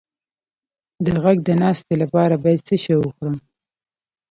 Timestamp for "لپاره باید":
2.03-2.59